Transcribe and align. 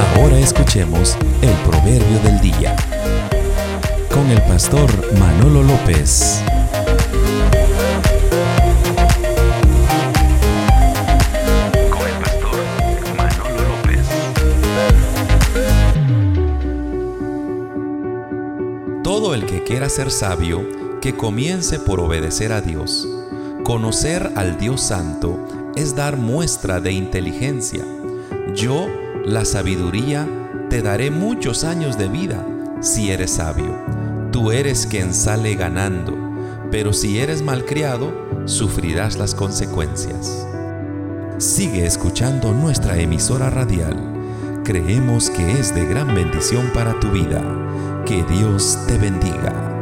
Ahora 0.00 0.38
escuchemos 0.38 1.14
el 1.42 1.52
proverbio 1.68 2.18
del 2.20 2.40
día 2.40 2.74
con 4.10 4.30
el 4.30 4.40
pastor 4.42 4.90
Manolo 5.18 5.62
López. 5.62 6.42
Con 11.90 12.06
el 12.08 12.14
pastor 12.18 12.64
Manolo 13.14 13.60
López. 13.68 14.06
Todo 19.04 19.34
el 19.34 19.44
que 19.44 19.62
quiera 19.64 19.90
ser 19.90 20.10
sabio, 20.10 20.66
que 21.02 21.14
comience 21.14 21.78
por 21.78 22.00
obedecer 22.00 22.52
a 22.52 22.62
Dios. 22.62 23.06
Conocer 23.64 24.32
al 24.36 24.56
Dios 24.56 24.80
Santo 24.80 25.72
es 25.76 25.94
dar 25.94 26.16
muestra 26.16 26.80
de 26.80 26.92
inteligencia. 26.92 27.84
Yo, 28.54 28.88
la 29.24 29.44
sabiduría, 29.44 30.26
te 30.68 30.82
daré 30.82 31.10
muchos 31.10 31.64
años 31.64 31.98
de 31.98 32.08
vida 32.08 32.44
si 32.80 33.10
eres 33.10 33.32
sabio. 33.32 33.78
Tú 34.32 34.52
eres 34.52 34.86
quien 34.86 35.12
sale 35.12 35.54
ganando, 35.54 36.16
pero 36.70 36.92
si 36.92 37.18
eres 37.18 37.42
malcriado, 37.42 38.12
sufrirás 38.46 39.18
las 39.18 39.34
consecuencias. 39.34 40.46
Sigue 41.38 41.86
escuchando 41.86 42.52
nuestra 42.52 42.98
emisora 42.98 43.50
radial. 43.50 43.96
Creemos 44.64 45.30
que 45.30 45.52
es 45.52 45.74
de 45.74 45.84
gran 45.84 46.14
bendición 46.14 46.70
para 46.72 46.98
tu 47.00 47.10
vida. 47.10 47.42
Que 48.06 48.22
Dios 48.24 48.78
te 48.86 48.98
bendiga. 48.98 49.79